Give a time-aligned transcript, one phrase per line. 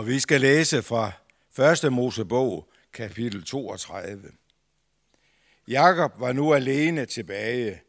[0.00, 1.12] Og vi skal læse fra
[1.84, 1.92] 1.
[1.92, 4.22] Mosebog, kapitel 32.
[5.68, 7.80] Jakob var nu alene tilbage.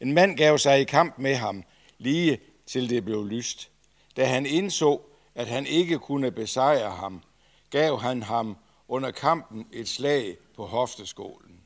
[0.00, 1.64] En mand gav sig i kamp med ham,
[1.98, 3.70] lige til det blev lyst.
[4.16, 5.00] Da han indså,
[5.34, 7.22] at han ikke kunne besejre ham,
[7.70, 8.56] gav han ham
[8.88, 11.60] under kampen et slag på hofteskålen.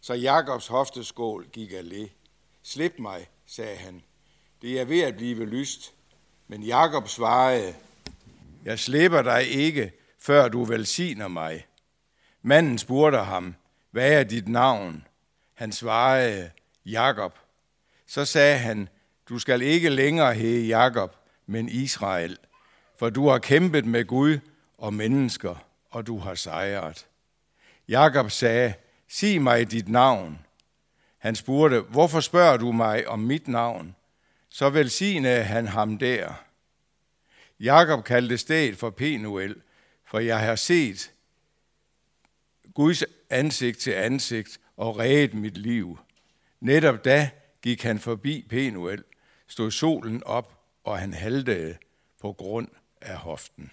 [0.00, 2.06] Så Jakobs hofteskål gik af læ.
[2.62, 4.02] Slip mig, sagde han.
[4.62, 5.92] Det er ved at blive lyst.
[6.48, 7.74] Men Jakob svarede,
[8.64, 11.66] jeg slipper dig ikke, før du velsigner mig.
[12.42, 13.54] Manden spurgte ham,
[13.90, 15.06] hvad er dit navn?
[15.54, 16.50] Han svarede,
[16.86, 17.38] Jakob.
[18.06, 18.88] Så sagde han,
[19.28, 22.38] du skal ikke længere hedde Jakob, men Israel,
[22.98, 24.38] for du har kæmpet med Gud
[24.78, 25.54] og mennesker,
[25.90, 27.06] og du har sejret.
[27.88, 28.74] Jakob sagde,
[29.08, 30.38] sig mig dit navn.
[31.18, 33.96] Han spurgte, hvorfor spørger du mig om mit navn?
[34.48, 36.32] Så velsignede han ham der.
[37.60, 39.54] Jakob kaldte stedet for Penuel,
[40.04, 41.12] for jeg har set
[42.74, 45.98] Guds ansigt til ansigt og reddet mit liv.
[46.60, 47.30] Netop da
[47.62, 49.04] gik han forbi Penuel,
[49.46, 51.76] stod solen op, og han haltede
[52.20, 52.68] på grund
[53.00, 53.70] af hoften.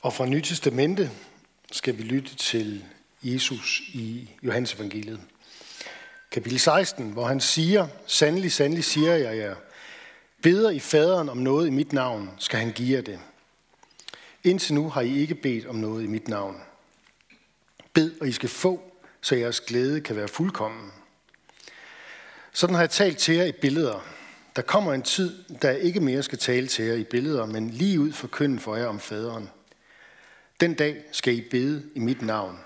[0.00, 1.10] Og fra Nytestamente
[1.72, 2.84] skal vi lytte til
[3.22, 5.20] Jesus i Johannes evangeliet.
[6.30, 9.54] Kapitel 16, hvor han siger, sandelig, sandelig siger jeg jer, ja,
[10.44, 13.20] beder I faderen om noget i mit navn, skal han give jer det.
[14.44, 16.60] Indtil nu har I ikke bedt om noget i mit navn.
[17.92, 20.90] Bed, og I skal få, så jeres glæde kan være fuldkommen.
[22.52, 24.06] Sådan har jeg talt til jer i billeder.
[24.56, 27.70] Der kommer en tid, da jeg ikke mere skal tale til jer i billeder, men
[27.70, 29.50] lige ud for kønnen for jer om faderen.
[30.60, 32.58] Den dag skal I bede i mit navn.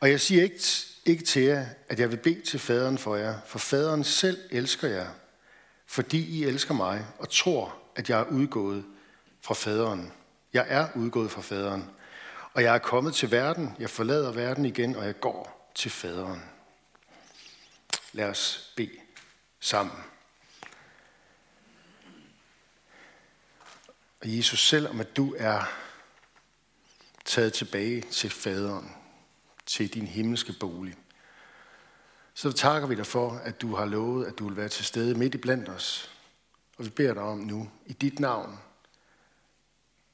[0.00, 0.60] Og jeg siger ikke,
[1.04, 4.88] ikke til jer, at jeg vil bede til faderen for jer, for faderen selv elsker
[4.88, 5.06] jer,
[5.86, 8.84] fordi I elsker mig og tror, at jeg er udgået
[9.40, 10.12] fra faderen.
[10.52, 11.90] Jeg er udgået fra faderen,
[12.52, 16.42] og jeg er kommet til verden, jeg forlader verden igen, og jeg går til faderen.
[18.12, 18.90] Lad os bede
[19.60, 19.96] sammen.
[24.20, 25.62] Og Jesus, selvom at du er
[27.24, 28.92] taget tilbage til faderen,
[29.66, 30.94] til din himmelske bolig,
[32.34, 35.18] så takker vi dig for, at du har lovet, at du vil være til stede
[35.18, 36.10] midt i blandt os.
[36.78, 38.58] Og vi beder dig om nu, i dit navn,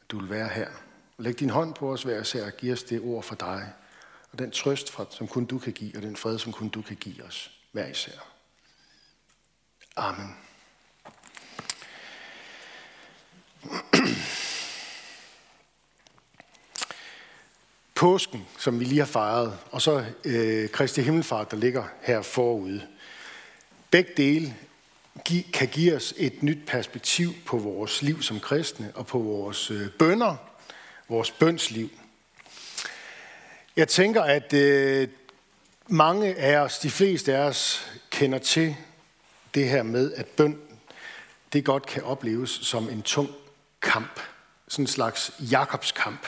[0.01, 0.71] at du vil være her.
[1.19, 3.73] Læg din hånd på os hver især og giv os det ord fra dig,
[4.33, 6.83] og den trøst, fra, som kun du kan give, og den fred, som kun du
[6.83, 8.19] kan give os hver især.
[9.97, 10.37] Amen.
[18.01, 22.83] Påsken, som vi lige har fejret, og så øh, Kristi Himmelfart, der ligger her forude.
[23.91, 24.57] Begge dele
[25.53, 29.91] kan give os et nyt perspektiv på vores liv som kristne og på vores øh,
[29.91, 30.37] bønder,
[31.09, 31.89] vores bønsliv.
[33.77, 35.09] Jeg tænker, at øh,
[35.87, 38.77] mange af os, de fleste af os, kender til
[39.55, 40.59] det her med, at bøn,
[41.53, 43.31] det godt kan opleves som en tung
[43.83, 44.21] kamp.
[44.69, 46.27] Sådan en slags Jakobskamp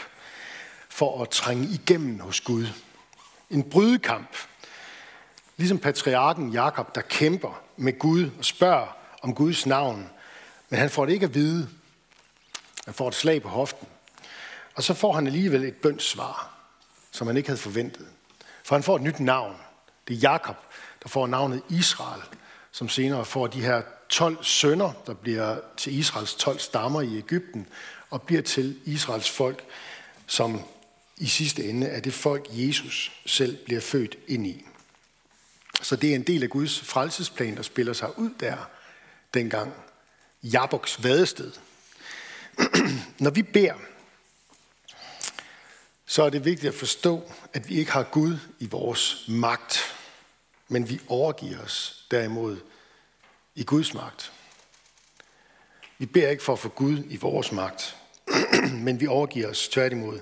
[0.92, 2.66] for at trænge igennem hos Gud.
[3.50, 4.36] En brydekamp.
[5.56, 10.10] Ligesom patriarken Jakob, der kæmper med Gud og spørger om Guds navn,
[10.68, 11.68] men han får det ikke at vide.
[12.84, 13.88] Han får et slag på hoften.
[14.74, 16.54] Og så får han alligevel et bønssvar,
[17.10, 18.06] som han ikke havde forventet.
[18.64, 19.56] For han får et nyt navn.
[20.08, 20.56] Det er Jakob,
[21.02, 22.22] der får navnet Israel,
[22.72, 27.66] som senere får de her 12 sønner, der bliver til Israels 12 stammer i Ægypten,
[28.10, 29.64] og bliver til Israels folk,
[30.26, 30.60] som
[31.22, 34.64] i sidste ende er det folk, Jesus selv bliver født ind i.
[35.82, 38.56] Så det er en del af Guds frelsesplan, der spiller sig ud der
[39.34, 39.72] dengang.
[40.42, 41.52] Jaboks vadested.
[43.24, 43.74] Når vi beder,
[46.06, 49.96] så er det vigtigt at forstå, at vi ikke har Gud i vores magt,
[50.68, 52.56] men vi overgiver os derimod
[53.54, 54.32] i Guds magt.
[55.98, 57.96] Vi beder ikke for at få Gud i vores magt,
[58.86, 60.20] men vi overgiver os tværtimod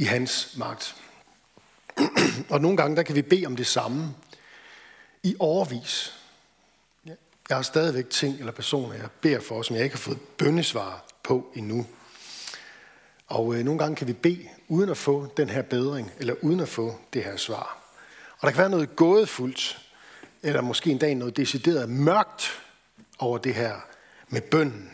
[0.00, 0.96] i hans magt.
[2.50, 4.14] Og nogle gange, der kan vi bede om det samme
[5.22, 6.14] i overvis.
[7.48, 11.04] Jeg har stadigvæk ting eller personer, jeg beder for, som jeg ikke har fået bønnesvar
[11.22, 11.86] på endnu.
[13.26, 16.60] Og øh, nogle gange kan vi bede uden at få den her bedring, eller uden
[16.60, 17.78] at få det her svar.
[18.38, 19.86] Og der kan være noget gådefuldt,
[20.42, 22.62] eller måske en dag noget decideret mørkt
[23.18, 23.74] over det her
[24.28, 24.90] med bønden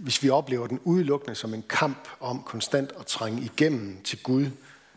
[0.00, 4.46] hvis vi oplever den udelukkende som en kamp om konstant at trænge igennem til Gud,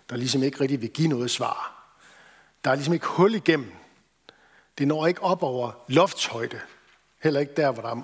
[0.10, 1.86] der ligesom ikke rigtig vil give noget svar.
[2.64, 3.72] Der er ligesom ikke hul igennem.
[4.78, 6.60] Det når ikke op over loftshøjde.
[7.24, 8.02] Heller ikke der, hvor der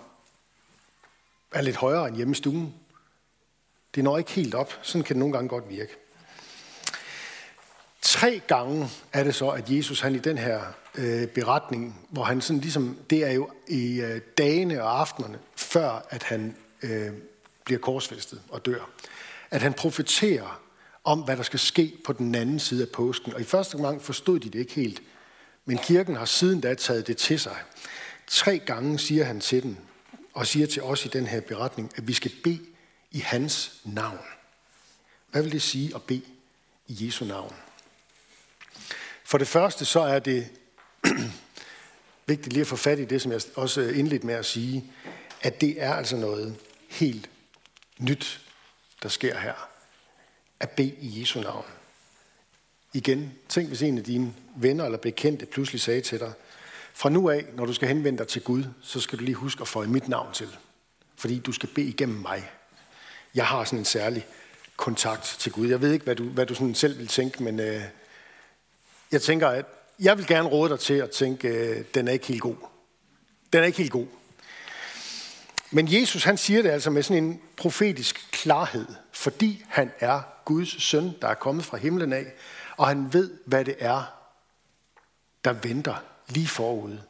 [1.51, 2.73] er lidt højere end hjemme i stuen.
[3.95, 4.73] Det når ikke helt op.
[4.81, 5.95] Sådan kan det nogle gange godt virke.
[8.01, 10.61] Tre gange er det så, at Jesus han i den her
[10.95, 16.05] øh, beretning, hvor han sådan ligesom, det er jo i øh, dagene og aftenerne, før
[16.09, 17.11] at han øh,
[17.65, 18.89] bliver korsfæstet og dør,
[19.51, 20.61] at han profeterer
[21.03, 23.33] om, hvad der skal ske på den anden side af påsken.
[23.33, 25.01] Og i første gang forstod de det ikke helt,
[25.65, 27.57] men kirken har siden da taget det til sig.
[28.27, 29.79] Tre gange siger han til den,
[30.33, 32.59] og siger til os i den her beretning, at vi skal bede
[33.11, 34.19] i hans navn.
[35.31, 36.21] Hvad vil det sige at bede
[36.87, 37.55] i Jesu navn?
[39.23, 40.47] For det første så er det
[42.27, 44.85] vigtigt lige at få fat i det, som jeg også indledte med at sige,
[45.41, 46.55] at det er altså noget
[46.89, 47.29] helt
[47.99, 48.41] nyt,
[49.03, 49.53] der sker her.
[50.59, 51.65] At bede i Jesu navn.
[52.93, 56.33] Igen, tænk hvis en af dine venner eller bekendte pludselig sagde til dig,
[56.93, 59.61] fra nu af, når du skal henvende dig til Gud, så skal du lige huske
[59.61, 60.57] at få mit navn til.
[61.15, 62.51] Fordi du skal bede igennem mig.
[63.35, 64.27] Jeg har sådan en særlig
[64.77, 65.67] kontakt til Gud.
[65.67, 67.81] Jeg ved ikke, hvad du, hvad du sådan selv vil tænke, men øh,
[69.11, 69.65] jeg tænker, at
[69.99, 72.55] jeg vil gerne råde dig til at tænke, øh, den er ikke helt god.
[73.53, 74.07] Den er ikke helt god.
[75.71, 80.83] Men Jesus, han siger det altså med sådan en profetisk klarhed, fordi han er Guds
[80.83, 82.33] søn, der er kommet fra himlen af,
[82.77, 84.03] og han ved, hvad det er,
[85.43, 85.95] der venter
[86.27, 87.03] lige forude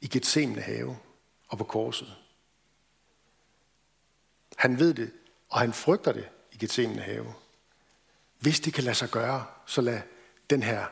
[0.00, 0.98] i Gethsemane have
[1.48, 2.16] og på korset.
[4.56, 5.12] Han ved det,
[5.48, 7.34] og han frygter det i Gethsemane have.
[8.38, 10.00] Hvis det kan lade sig gøre, så lad
[10.50, 10.86] den her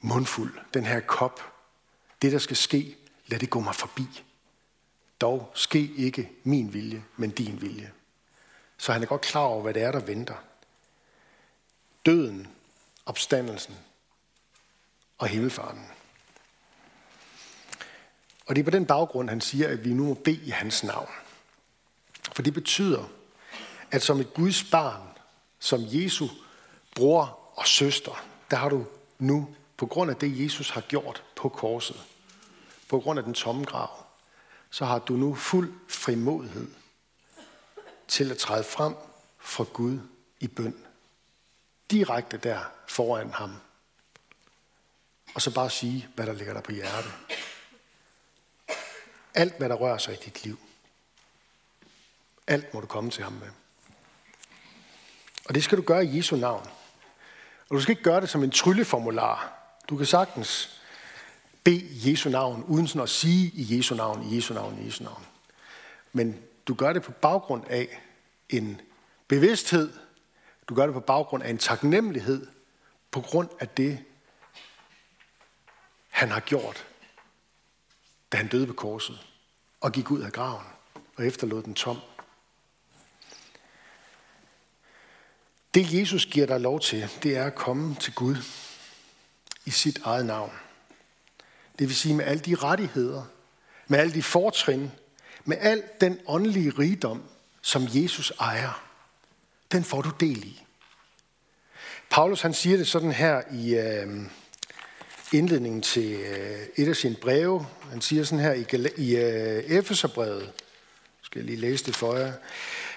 [0.00, 1.40] mundfuld, den her kop,
[2.22, 4.22] det der skal ske, lad det gå mig forbi.
[5.22, 7.92] Dog ske ikke min vilje, men din vilje.
[8.78, 10.34] Så han er godt klar over, hvad det er, der venter.
[12.06, 12.48] Døden,
[13.06, 13.74] opstandelsen
[15.18, 15.86] og himmelfarten.
[18.46, 20.84] Og det er på den baggrund, han siger, at vi nu må bede i hans
[20.84, 21.10] navn.
[22.32, 23.04] For det betyder,
[23.90, 25.08] at som et Guds barn,
[25.58, 26.28] som Jesu
[26.96, 28.86] bror og søster, der har du
[29.18, 32.02] nu, på grund af det, Jesus har gjort på korset,
[32.88, 34.01] på grund af den tomme grav,
[34.72, 36.68] så har du nu fuld frimodighed
[38.08, 38.94] til at træde frem
[39.38, 39.98] for Gud
[40.40, 40.84] i bøn.
[41.90, 43.56] Direkte der foran ham.
[45.34, 47.12] Og så bare sige, hvad der ligger der på hjertet.
[49.34, 50.58] Alt, hvad der rører sig i dit liv.
[52.46, 53.48] Alt må du komme til ham med.
[55.44, 56.68] Og det skal du gøre i Jesu navn.
[57.68, 59.52] Og du skal ikke gøre det som en trylleformular.
[59.88, 60.81] Du kan sagtens
[61.64, 65.04] bede Jesu navn, uden sådan at sige i Jesu navn, i Jesu navn, i Jesu
[65.04, 65.26] navn.
[66.12, 68.00] Men du gør det på baggrund af
[68.48, 68.80] en
[69.28, 69.92] bevidsthed.
[70.68, 72.46] Du gør det på baggrund af en taknemmelighed.
[73.10, 74.04] På grund af det,
[76.08, 76.86] han har gjort,
[78.32, 79.26] da han døde på korset
[79.80, 80.66] og gik ud af graven
[81.16, 81.98] og efterlod den tom.
[85.74, 88.36] Det Jesus giver dig lov til, det er at komme til Gud
[89.64, 90.52] i sit eget navn.
[91.78, 93.22] Det vil sige med alle de rettigheder,
[93.88, 94.90] med alle de fortrin,
[95.44, 97.22] med al den åndelige rigdom,
[97.62, 98.88] som Jesus ejer.
[99.72, 100.62] Den får du del i.
[102.10, 104.22] Paulus han siger det sådan her i øh,
[105.32, 107.66] indledningen til øh, et af sine breve.
[107.90, 108.66] Han siger sådan her i,
[108.96, 110.52] i øh, Efeserbrevet.
[111.22, 112.32] Skal jeg lige læse det for jer.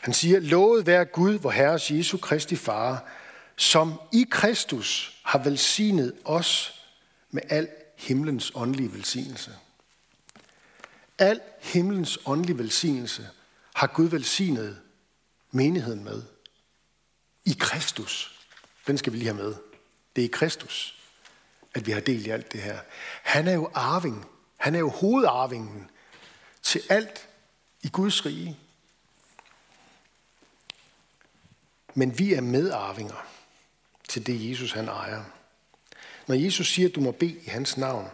[0.02, 3.06] Han siger, lovet være Gud, hvor Herres Jesu Kristi Far,
[3.56, 6.82] som i Kristus har velsignet os
[7.32, 9.52] med al himlens åndelige velsignelse.
[11.18, 13.30] Al himlens åndelige velsignelse
[13.76, 14.82] har Gud velsignet
[15.52, 16.24] menigheden med.
[17.46, 18.40] I Kristus.
[18.88, 19.56] Den skal vi lige have med.
[20.16, 21.00] Det er i Kristus,
[21.74, 22.80] at vi har del i alt det her.
[23.24, 24.26] Han er jo arving.
[24.58, 25.90] Han er jo hovedarvingen
[26.62, 27.30] til alt
[27.82, 28.60] i Guds rige.
[31.94, 33.28] Men vi er medarvinger
[34.10, 35.24] til det, Jesus han ejer.
[36.28, 38.08] Når Jesus siger, at du må bede i hans navn,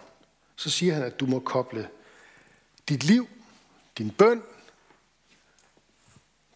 [0.55, 1.89] så siger han, at du må koble
[2.89, 3.27] dit liv,
[3.97, 4.43] din bøn,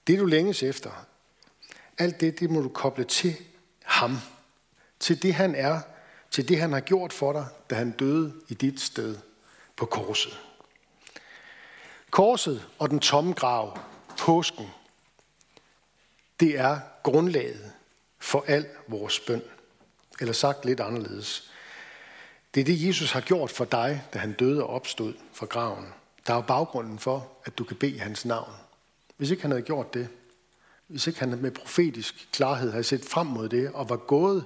[0.07, 0.91] det du længes efter,
[1.97, 3.35] alt det, det må du koble til
[3.83, 4.17] ham.
[4.99, 5.81] Til det han er,
[6.31, 9.17] til det han har gjort for dig, da han døde i dit sted
[9.75, 10.39] på korset.
[12.11, 13.79] Korset og den tomme grav,
[14.17, 14.67] påsken,
[16.39, 17.71] det er grundlaget
[18.19, 19.41] for al vores bøn.
[20.19, 21.51] Eller sagt lidt anderledes.
[22.55, 25.93] Det er det, Jesus har gjort for dig, da han døde og opstod fra graven.
[26.27, 28.53] Der er jo baggrunden for, at du kan bede hans navn.
[29.17, 30.07] Hvis ikke han havde gjort det,
[30.87, 34.45] hvis ikke han med profetisk klarhed havde set frem mod det og var gået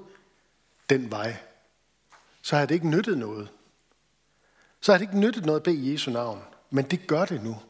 [0.90, 1.38] den vej,
[2.42, 3.50] så havde det ikke nyttet noget.
[4.82, 6.42] Så havde det ikke nyttet noget at bede Jesu navn.
[6.70, 7.62] Men det gør det nu.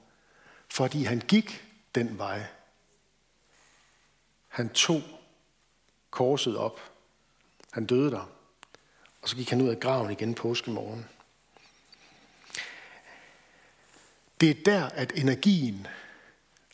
[0.71, 1.65] fordi han gik
[1.95, 2.45] den vej.
[4.47, 5.01] Han tog
[6.09, 6.88] korset op.
[7.71, 8.29] Han døde der.
[9.21, 11.05] Og så gik han ud af graven igen påskemorgen.
[14.41, 15.87] Det er der, at energien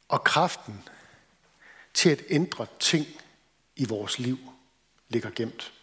[0.08, 0.90] og kraften
[1.94, 3.06] til at ændre ting
[3.76, 4.38] i vores liv
[5.10, 5.74] ligger gemt.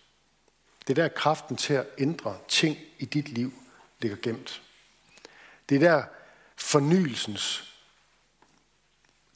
[0.86, 3.52] Det er der, kraften til at ændre ting i dit liv
[4.00, 4.62] ligger gemt.
[5.68, 6.04] Det er der,
[6.56, 7.74] fornyelsens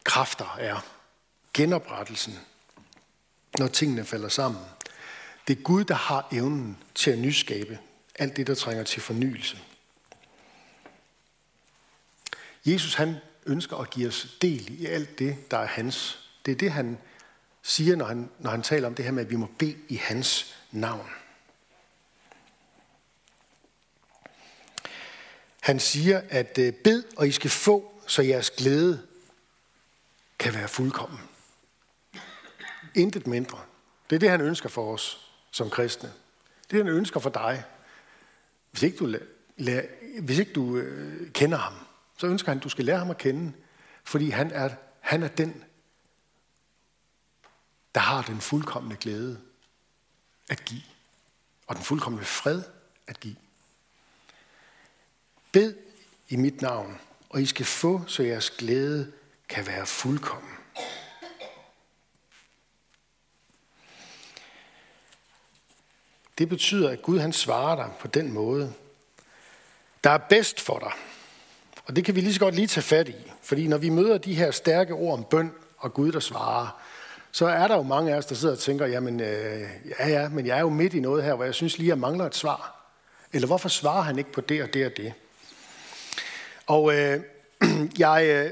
[0.05, 0.81] kræfter er.
[1.55, 2.39] Genoprettelsen,
[3.59, 4.63] når tingene falder sammen.
[5.49, 7.79] Det er Gud, der har evnen til at nyskabe
[8.15, 9.59] alt det, der trænger til fornyelse.
[12.67, 16.29] Jesus han ønsker at give os del i alt det, der er hans.
[16.47, 16.99] Det er det, han
[17.63, 19.97] siger, når han, når han taler om det her med, at vi må bede i
[19.97, 21.11] hans navn.
[25.61, 29.07] Han siger, at øh, bed, og I skal få, så jeres glæde
[30.39, 31.21] kan være fuldkommen.
[32.95, 33.61] Intet mindre.
[34.11, 35.26] Det er det, han ønsker for os
[35.57, 36.13] som kristne.
[36.71, 37.65] Det, han ønsker for dig.
[38.71, 39.19] Hvis ikke du,
[39.57, 39.87] lærer,
[40.21, 41.75] hvis ikke du øh, kender ham,
[42.19, 43.53] så ønsker han, at du skal lære ham at kende,
[44.05, 44.71] fordi han er,
[45.01, 45.65] han er den,
[47.95, 49.41] der har den fuldkommende glæde
[50.49, 50.83] at give,
[51.67, 52.63] og den fuldkommende fred
[53.07, 53.37] at give.
[55.53, 55.75] Bed
[56.29, 56.99] i mit navn,
[57.29, 59.13] og I skal få, så jeres glæde
[59.49, 60.53] kan være fuldkommen.
[66.39, 68.73] Det betyder, at Gud han svarer dig på den måde,
[70.05, 70.93] der er bedst for dig.
[71.87, 73.33] Og det kan vi lige så godt lige tage fat i.
[73.43, 76.83] Fordi når vi møder de her stærke ord om bøn og Gud, der svarer,
[77.33, 80.29] så er der jo mange af os, der sidder og tænker, jamen øh, ja, ja,
[80.29, 82.35] men jeg er jo midt i noget her, hvor jeg synes lige, jeg mangler et
[82.35, 82.77] svar.
[83.33, 85.13] Eller hvorfor svarer han ikke på det og det og det?
[86.67, 87.21] Og øh,
[87.99, 88.51] jeg øh,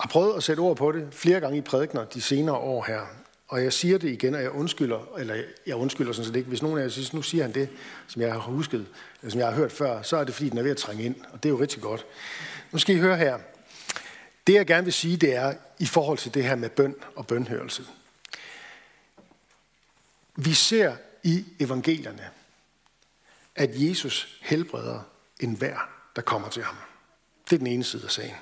[0.00, 3.21] har prøvet at sætte ord på det flere gange i prædikner de senere år her.
[3.52, 6.48] Og jeg siger det igen, og jeg undskylder, eller jeg undskylder sådan set ikke.
[6.48, 7.68] Hvis nogen af jer siger, nu siger han det,
[8.08, 8.86] som jeg har husket,
[9.20, 11.04] eller som jeg har hørt før, så er det fordi, den er ved at trænge
[11.04, 11.14] ind.
[11.32, 12.06] Og det er jo rigtig godt.
[12.70, 13.38] Nu skal I høre her.
[14.46, 17.26] Det jeg gerne vil sige, det er i forhold til det her med bøn og
[17.26, 17.84] bønhørelse.
[20.36, 22.30] Vi ser i evangelierne,
[23.56, 25.00] at Jesus helbreder
[25.40, 26.76] enhver, der kommer til ham.
[27.44, 28.36] Det er den ene side af sagen.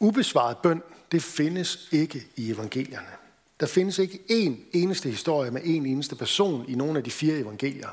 [0.00, 0.82] Ubesvaret bøn,
[1.12, 3.20] det findes ikke i evangelierne.
[3.60, 7.38] Der findes ikke én eneste historie med én eneste person i nogle af de fire
[7.38, 7.88] evangelier.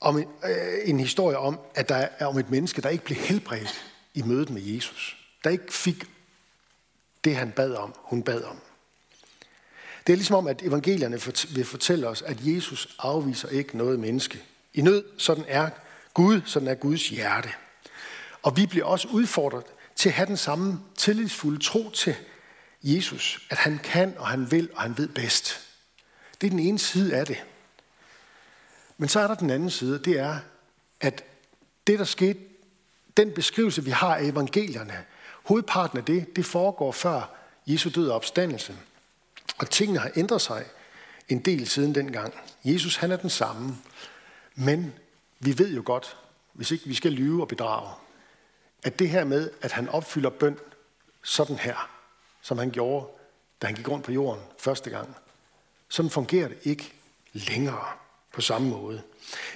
[0.00, 3.18] Om en, øh, en historie om, at der er om et menneske, der ikke blev
[3.18, 3.84] helbredt
[4.14, 5.16] i mødet med Jesus.
[5.44, 6.04] Der ikke fik
[7.24, 8.58] det, han bad om, hun bad om.
[10.06, 11.20] Det er ligesom om, at evangelierne
[11.54, 14.42] vil fortælle os, at Jesus afviser ikke noget menneske.
[14.74, 15.70] I nød, sådan er
[16.14, 17.48] Gud, sådan er Guds hjerte.
[18.42, 19.64] Og vi bliver også udfordret
[19.96, 22.16] til at have den samme tillidsfulde tro til
[22.84, 25.60] Jesus, at han kan, og han vil, og han ved bedst.
[26.40, 27.44] Det er den ene side af det.
[28.98, 30.38] Men så er der den anden side, det er,
[31.00, 31.24] at
[31.86, 32.40] det, der skete,
[33.16, 35.04] den beskrivelse, vi har af evangelierne,
[35.44, 37.34] hovedparten af det, det foregår før
[37.66, 38.76] Jesu død og opstandelse.
[39.58, 40.64] Og tingene har ændret sig
[41.28, 42.34] en del siden dengang.
[42.64, 43.76] Jesus, han er den samme.
[44.54, 44.94] Men
[45.40, 46.16] vi ved jo godt,
[46.52, 47.90] hvis ikke vi skal lyve og bedrage,
[48.82, 50.58] at det her med, at han opfylder bøn
[51.22, 51.93] sådan her,
[52.44, 53.06] som han gjorde,
[53.62, 55.16] da han gik rundt på jorden første gang,
[55.88, 56.92] sådan fungerer det ikke
[57.32, 57.86] længere
[58.32, 59.02] på samme måde.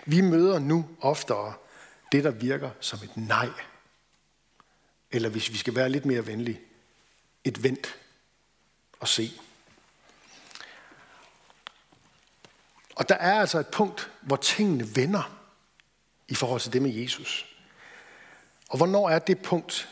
[0.07, 1.55] Vi møder nu oftere
[2.13, 3.49] det, der virker som et nej.
[5.11, 6.61] Eller hvis vi skal være lidt mere venlige,
[7.45, 7.99] et vent
[9.01, 9.31] og se.
[12.97, 15.39] Og der er altså et punkt, hvor tingene vender
[16.29, 17.57] i forhold til det med Jesus.
[18.69, 19.89] Og hvornår er det punkt,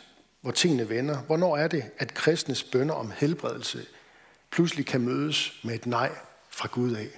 [0.47, 1.19] hvor tingene vender?
[1.19, 3.87] Hvornår er det, at kristnes bønder om helbredelse
[4.51, 6.13] pludselig kan mødes med et nej
[6.49, 7.09] fra Gud af?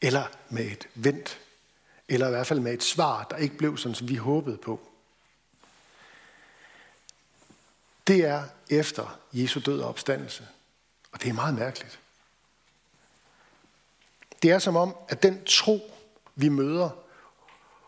[0.00, 1.40] Eller med et vent?
[2.08, 4.80] Eller i hvert fald med et svar, der ikke blev sådan, som vi håbede på?
[8.06, 10.46] Det er efter Jesu død og opstandelse.
[11.12, 12.00] Og det er meget mærkeligt.
[14.42, 15.92] Det er som om, at den tro,
[16.34, 16.90] vi møder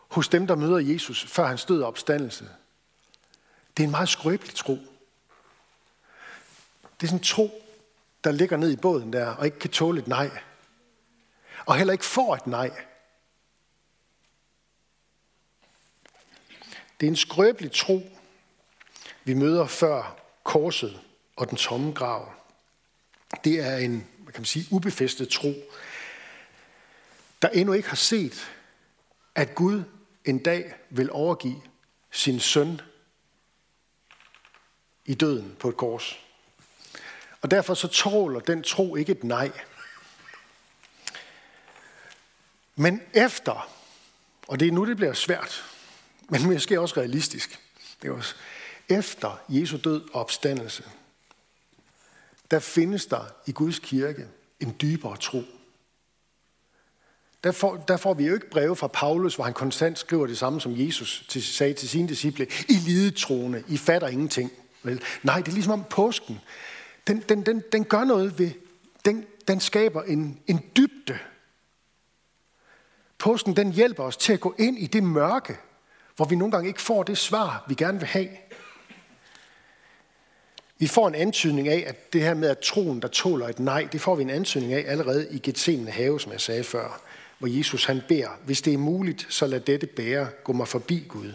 [0.07, 2.49] hos dem, der møder Jesus før hans død og opstandelse,
[3.81, 4.73] det er en meget skrøbelig tro.
[6.99, 7.63] Det er sådan en tro,
[8.23, 10.29] der ligger ned i båden der, og ikke kan tåle et nej.
[11.65, 12.85] Og heller ikke får et nej.
[16.99, 18.01] Det er en skrøbelig tro,
[19.23, 20.99] vi møder før korset
[21.35, 22.33] og den tomme grav.
[23.43, 25.53] Det er en, hvad kan man sige, ubefæstet tro,
[27.41, 28.51] der endnu ikke har set,
[29.35, 29.83] at Gud
[30.25, 31.61] en dag vil overgive
[32.11, 32.81] sin søn
[35.05, 36.19] i døden på et kors.
[37.41, 39.51] Og derfor så tåler den tro ikke et nej.
[42.75, 43.69] Men efter,
[44.47, 45.63] og det er nu, det bliver svært,
[46.29, 47.59] men måske også realistisk,
[48.01, 48.35] det er også,
[48.89, 50.83] efter Jesu død og opstandelse,
[52.51, 54.27] der findes der i Guds kirke
[54.59, 55.43] en dybere tro.
[57.43, 60.37] Der får, der får vi jo ikke breve fra Paulus, hvor han konstant skriver det
[60.37, 62.47] samme, som Jesus til, sagde til sine disciple.
[62.69, 64.51] I lidetroende, I fatter ingenting.
[64.83, 65.01] Vel?
[65.23, 66.39] Nej, det er ligesom om påsken.
[67.07, 68.51] Den, den, den, den gør noget ved,
[69.05, 71.19] den, den skaber en, en dybde.
[73.17, 75.57] Påsken den hjælper os til at gå ind i det mørke,
[76.15, 78.29] hvor vi nogle gange ikke får det svar, vi gerne vil have.
[80.77, 83.87] Vi får en antydning af, at det her med, at troen, der tåler et nej,
[83.91, 87.01] det får vi en antydning af allerede i Gethsemane have, som jeg sagde før,
[87.39, 91.05] hvor Jesus han beder, hvis det er muligt, så lad dette bære, gå mig forbi
[91.07, 91.33] Gud.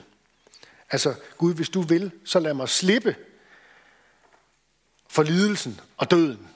[0.90, 3.16] Altså, Gud, hvis du vil, så lad mig slippe
[5.16, 6.48] for lidelsen og døden.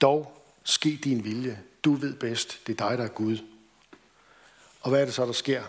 [0.00, 1.62] Dog ske din vilje.
[1.84, 2.66] Du ved bedst.
[2.66, 3.38] Det er dig, der er Gud.
[4.80, 5.64] Og hvad er det så, der sker?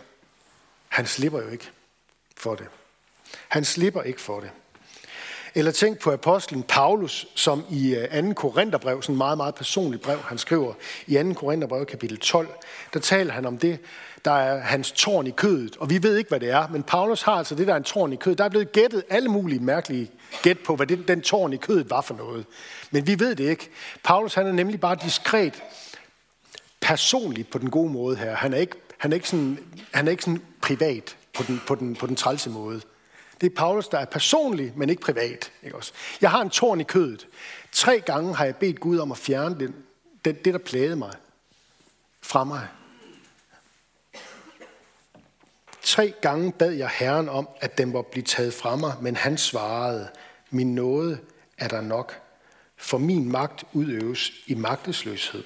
[0.88, 1.72] Han slipper jo ikke
[2.38, 2.68] for det.
[3.48, 4.52] Han slipper ikke for det.
[5.58, 8.34] Eller tænk på apostlen Paulus, som i øh, 2.
[8.34, 10.74] Korintherbrev, sådan en meget, meget personligt brev, han skriver
[11.08, 11.34] i 2.
[11.34, 12.48] Korintherbrev kapitel 12,
[12.94, 13.80] der taler han om det,
[14.26, 15.78] der er hans tårn i kødet.
[15.78, 17.84] Og vi ved ikke, hvad det er, men Paulus har altså det, der er en
[17.84, 18.38] tårn i kødet.
[18.38, 20.12] Der er blevet gættet alle mulige mærkelige
[20.42, 22.46] gæt på, hvad den, den tårn i kødet var for noget.
[22.92, 23.70] Men vi ved det ikke.
[24.04, 25.64] Paulus han er nemlig bare diskret
[26.82, 28.36] personligt på den gode måde her.
[28.36, 29.60] Han er ikke, han er ikke, sådan,
[29.92, 32.82] han er ikke sådan privat på den, på, den, på den trælse måde.
[33.42, 35.52] Det er Paulus, der er personlig, men ikke privat.
[35.64, 35.94] Ikke også?
[36.22, 37.28] Jeg har en tårn i kødet.
[37.72, 39.76] Tre gange har jeg bedt Gud om at fjerne den,
[40.26, 41.14] det, det der plagede mig
[42.22, 42.68] fra mig.
[45.82, 49.38] Tre gange bad jeg Herren om, at den var blive taget fra mig, men han
[49.38, 50.10] svarede,
[50.50, 51.20] min nåde
[51.58, 52.22] er der nok,
[52.78, 55.44] for min magt udøves i magtesløshed.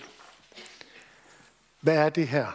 [1.82, 2.48] Hvad er det her?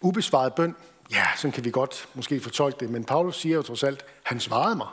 [0.00, 0.76] Ubesvaret bøn.
[1.10, 4.40] Ja, sådan kan vi godt måske fortolke det, men Paulus siger jo trods alt, han
[4.40, 4.88] svarede mig.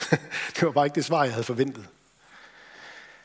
[0.54, 1.86] det var bare ikke det svar, jeg havde forventet.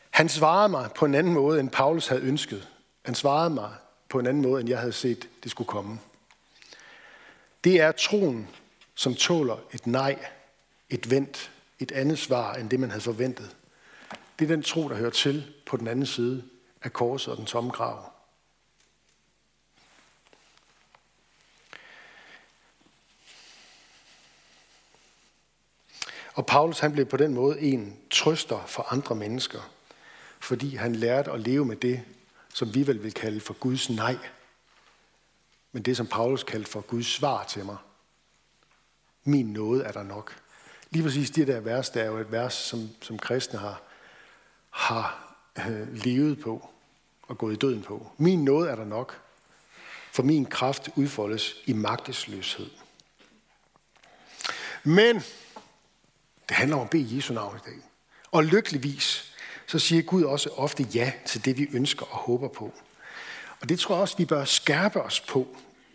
[0.10, 2.68] Han svarede mig på en anden måde, end Paulus havde ønsket.
[3.06, 3.72] Han svarede mig
[4.10, 6.00] på en anden måde, end jeg havde set, det skulle komme.
[7.64, 8.48] Det er troen,
[8.96, 10.26] som tåler et nej,
[10.90, 13.56] et vent, et andet svar, end det man havde forventet.
[14.40, 16.44] Det er den tro, der hører til på den anden side
[16.84, 18.13] af korset og den tomme grav.
[26.34, 29.72] Og Paulus han blev på den måde en trøster for andre mennesker,
[30.40, 32.02] fordi han lærte at leve med det,
[32.54, 34.18] som vi vel vil kalde for Guds nej,
[35.72, 37.78] men det, som Paulus kaldte for Guds svar til mig.
[39.24, 40.36] Min nåde er der nok.
[40.90, 43.82] Lige præcis det der vers, der er jo et vers, som, som kristne har,
[44.70, 45.36] har
[45.70, 46.70] øh, levet på
[47.28, 48.12] og gået i døden på.
[48.18, 49.22] Min nåde er der nok,
[50.12, 52.70] for min kraft udfoldes i magtesløshed.
[54.84, 55.24] Men
[56.50, 57.80] det handler om at bede Jesu navn i dag.
[58.32, 59.34] Og lykkeligvis,
[59.68, 62.74] så siger Gud også ofte ja til det, vi ønsker og håber på.
[63.62, 65.48] Og det tror jeg også, vi bør skærpe os på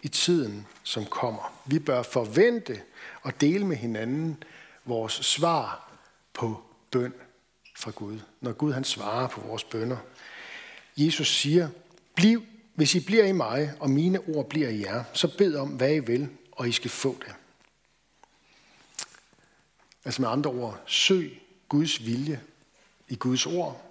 [0.03, 1.63] i tiden, som kommer.
[1.67, 2.81] Vi bør forvente
[3.23, 4.43] og dele med hinanden
[4.85, 5.91] vores svar
[6.33, 7.13] på bøn
[7.77, 8.19] fra Gud.
[8.41, 9.97] Når Gud han svarer på vores bønder.
[10.97, 11.69] Jesus siger,
[12.17, 12.43] Bliv,
[12.75, 15.95] hvis I bliver i mig, og mine ord bliver i jer, så bed om, hvad
[15.95, 17.35] I vil, og I skal få det.
[20.05, 22.41] Altså med andre ord, søg Guds vilje
[23.09, 23.85] i Guds ord.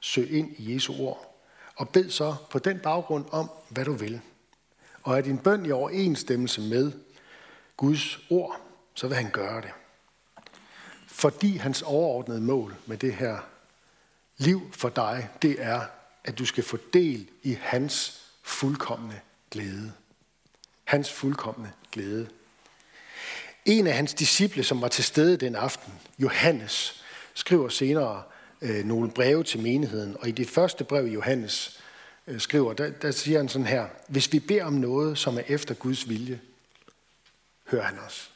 [0.00, 1.40] Søg ind i Jesu ord.
[1.76, 4.20] Og bed så på den baggrund om, hvad du vil.
[5.02, 6.92] Og er din bøn i overensstemmelse med
[7.76, 8.60] Guds ord,
[8.94, 9.70] så vil han gøre det.
[11.06, 13.38] Fordi hans overordnede mål med det her
[14.36, 15.86] liv for dig, det er,
[16.24, 19.92] at du skal få del i hans fuldkommende glæde.
[20.84, 22.28] Hans fuldkommende glæde.
[23.68, 27.02] En af hans disciple, som var til stede den aften, Johannes,
[27.34, 28.22] skriver senere
[28.62, 30.16] øh, nogle breve til menigheden.
[30.20, 31.80] Og i det første brev, Johannes
[32.26, 35.42] øh, skriver, der, der siger han sådan her, hvis vi beder om noget, som er
[35.48, 36.40] efter Guds vilje,
[37.70, 38.30] hører han os.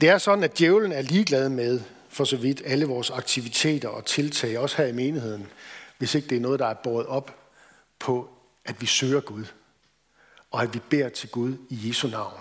[0.00, 4.04] Det er sådan, at djævlen er ligeglad med, for så vidt, alle vores aktiviteter og
[4.04, 5.46] tiltag, også her i menigheden,
[5.98, 7.36] hvis ikke det er noget, der er båret op
[7.98, 8.30] på,
[8.64, 9.44] at vi søger Gud
[10.50, 12.40] og at vi beder til Gud i Jesu navn.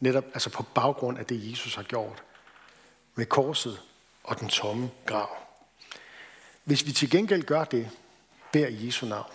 [0.00, 2.22] Netop altså på baggrund af det, Jesus har gjort
[3.14, 3.82] med korset
[4.24, 5.36] og den tomme grav.
[6.64, 7.90] Hvis vi til gengæld gør det,
[8.52, 9.32] beder i Jesu navn,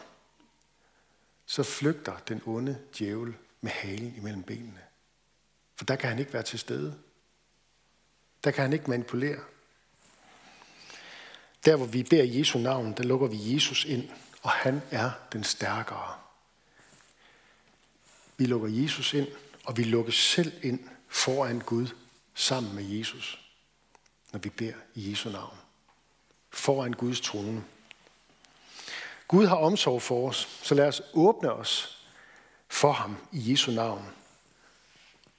[1.45, 4.81] så flygter den onde djævel med halen imellem benene.
[5.75, 6.95] For der kan han ikke være til stede.
[8.43, 9.39] Der kan han ikke manipulere.
[11.65, 14.09] Der, hvor vi beder Jesu navn, der lukker vi Jesus ind,
[14.41, 16.15] og han er den stærkere.
[18.41, 19.27] Vi lukker Jesus ind,
[19.63, 21.87] og vi lukker selv ind foran Gud
[22.33, 23.39] sammen med Jesus,
[24.31, 25.57] når vi beder i Jesu navn.
[26.49, 27.63] Foran Guds trone.
[29.27, 32.03] Gud har omsorg for os, så lad os åbne os
[32.67, 34.05] for ham i Jesu navn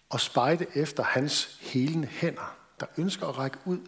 [0.08, 3.80] og spejde efter hans helende hænder, der ønsker at række ud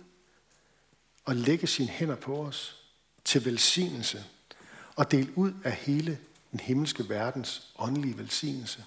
[1.24, 2.83] og lægge sine hænder på os
[3.24, 4.24] til velsignelse
[4.96, 6.18] og dele ud af hele
[6.50, 8.85] den himmelske verdens åndelige velsignelse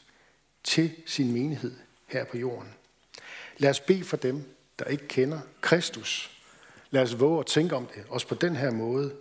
[0.67, 1.75] til sin menighed
[2.05, 2.73] her på jorden.
[3.57, 6.41] Lad os bede for dem, der ikke kender Kristus.
[6.89, 9.15] Lad os våge at tænke om det, også på den her måde.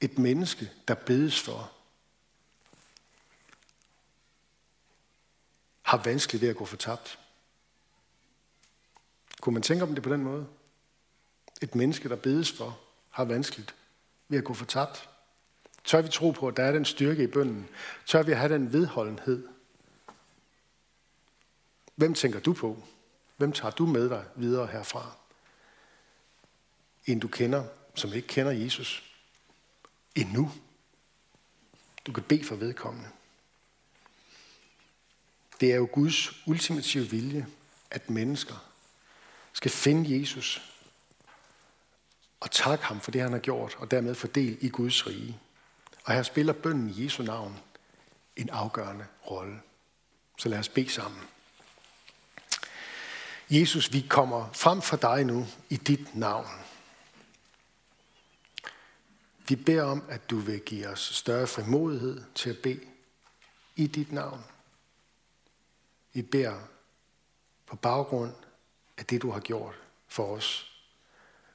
[0.00, 1.72] Et menneske, der bedes for,
[5.82, 7.18] har vanskeligt ved at gå fortabt.
[9.40, 10.46] Kunne man tænke om det på den måde?
[11.62, 13.74] Et menneske, der bedes for, har vanskeligt
[14.28, 15.08] ved at gå fortabt.
[15.84, 17.68] Tør vi tro på, at der er den styrke i bønden?
[18.06, 19.53] Tør vi have den vedholdenhed?
[21.94, 22.82] Hvem tænker du på?
[23.36, 25.16] Hvem tager du med dig videre herfra?
[27.06, 29.14] En du kender, som ikke kender Jesus.
[30.14, 30.52] Endnu.
[32.06, 33.08] Du kan bede for vedkommende.
[35.60, 37.46] Det er jo Guds ultimative vilje,
[37.90, 38.70] at mennesker
[39.52, 40.70] skal finde Jesus
[42.40, 45.38] og takke ham for det, han har gjort, og dermed fordel i Guds rige.
[46.04, 47.58] Og her spiller bønden i Jesu navn
[48.36, 49.60] en afgørende rolle.
[50.38, 51.20] Så lad os bede sammen.
[53.50, 56.46] Jesus, vi kommer frem for dig nu i dit navn.
[59.48, 62.80] Vi beder om, at du vil give os større frimodighed til at bede
[63.76, 64.44] i dit navn.
[66.12, 66.60] Vi beder
[67.66, 68.32] på baggrund
[68.96, 69.74] af det, du har gjort
[70.08, 70.70] for os.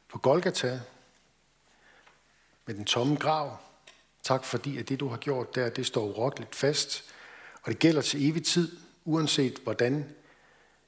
[0.08, 0.82] På Golgata,
[2.66, 3.58] med den tomme grav.
[4.24, 7.04] Tak fordi, at det, du har gjort der, det står urokkeligt fast.
[7.64, 10.16] Og det gælder til evig tid, uanset hvordan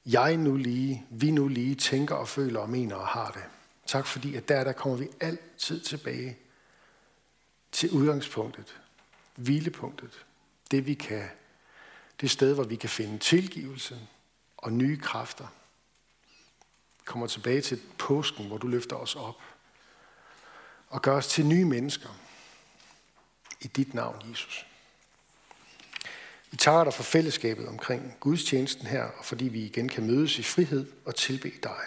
[0.06, 3.44] jeg nu lige, vi nu lige tænker og føler og mener og har det.
[3.86, 6.38] Tak fordi, at der, der kommer vi altid tilbage
[7.72, 8.80] til udgangspunktet,
[9.36, 10.24] hvilepunktet,
[10.70, 11.28] det vi kan,
[12.20, 14.00] det sted, hvor vi kan finde tilgivelse
[14.56, 15.46] og nye kræfter.
[16.98, 19.42] Vi kommer tilbage til påsken, hvor du løfter os op
[20.88, 22.08] og gør os til nye mennesker
[23.60, 24.66] i dit navn, Jesus.
[26.52, 30.42] Vi takker dig for fællesskabet omkring gudstjenesten her, og fordi vi igen kan mødes i
[30.42, 31.80] frihed og tilbe dig.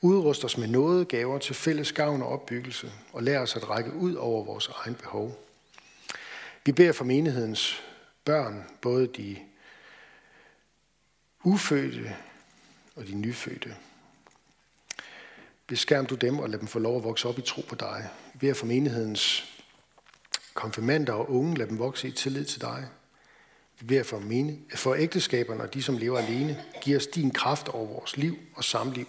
[0.00, 3.92] Udrust os med noget gaver til fælles gavn og opbyggelse, og lær os at række
[3.92, 5.44] ud over vores egen behov.
[6.64, 7.82] Vi beder for menighedens
[8.24, 9.36] børn, både de
[11.44, 12.16] ufødte
[12.96, 13.76] og de nyfødte.
[15.66, 18.08] Beskærm du dem og lad dem få lov at vokse op i tro på dig.
[18.32, 19.44] Vi beder for menighedens
[20.54, 22.88] konfirmander og unge, lad dem vokse i tillid til dig.
[23.82, 26.64] Vi beder for, mine, for ægteskaberne og de, som lever alene.
[26.80, 29.08] Giv os din kraft over vores liv og samliv.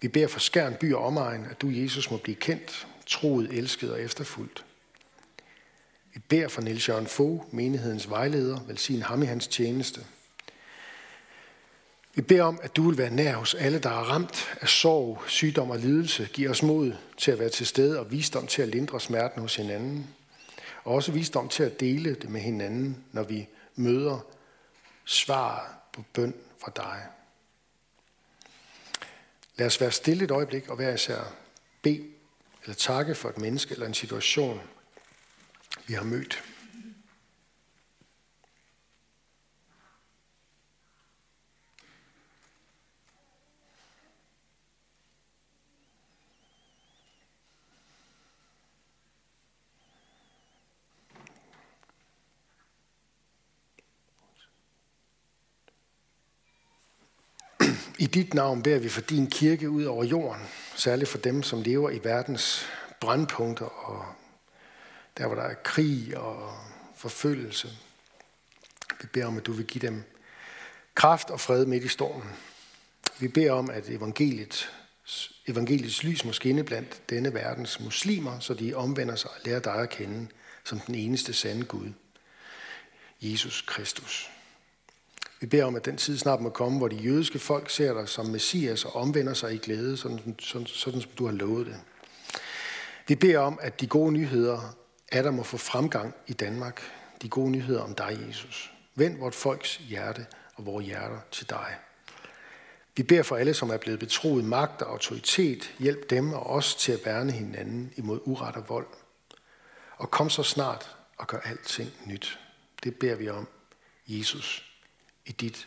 [0.00, 3.92] Vi beder for skærn by og omegn, at du, Jesus, må blive kendt, troet, elsket
[3.92, 4.64] og efterfuldt.
[6.14, 10.00] Vi beder for Niels Jørgen Fogh, menighedens vejleder, velsign ham i hans tjeneste.
[12.14, 15.22] Vi beder om, at du vil være nær hos alle, der er ramt af sorg,
[15.26, 16.28] sygdom og lidelse.
[16.32, 19.56] Giv os mod til at være til stede og visdom til at lindre smerten hos
[19.56, 20.06] hinanden.
[20.84, 24.18] Og også visdom til at dele det med hinanden, når vi møder
[25.04, 27.06] svar på bøn fra dig.
[29.56, 31.34] Lad os være stille et øjeblik og være især
[31.82, 32.14] bede
[32.62, 34.60] eller takke for et menneske eller en situation,
[35.86, 36.42] vi har mødt.
[57.98, 60.42] I dit navn beder vi for din kirke ud over jorden,
[60.76, 62.66] særligt for dem, som lever i verdens
[63.00, 64.06] brandpunkter og
[65.18, 66.56] der, hvor der er krig og
[66.96, 67.68] forfølgelse.
[69.00, 70.02] Vi beder om, at du vil give dem
[70.94, 72.30] kraft og fred midt i stormen.
[73.18, 74.72] Vi beder om, at evangeliet,
[75.46, 79.74] evangeliets lys må skinne blandt denne verdens muslimer, så de omvender sig og lærer dig
[79.74, 80.28] at kende
[80.64, 81.92] som den eneste sande Gud,
[83.20, 84.33] Jesus Kristus.
[85.44, 88.08] Vi beder om, at den tid snart må komme, hvor de jødiske folk ser dig
[88.08, 91.76] som messias og omvender sig i glæde, sådan, sådan, sådan som du har lovet det.
[93.08, 94.76] Vi beder om, at de gode nyheder
[95.12, 96.82] er der må få fremgang i Danmark.
[97.22, 98.72] De gode nyheder om dig, Jesus.
[98.94, 101.74] Vend vort folks hjerte og vores hjerter til dig.
[102.96, 105.74] Vi beder for alle, som er blevet betroet magt og autoritet.
[105.78, 108.86] Hjælp dem og os til at værne hinanden imod uret og vold.
[109.96, 112.38] Og kom så snart og gør alting nyt.
[112.84, 113.48] Det beder vi om,
[114.06, 114.73] Jesus,
[115.24, 115.66] i dit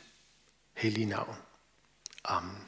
[0.74, 1.36] hellige navn.
[2.22, 2.68] Amen.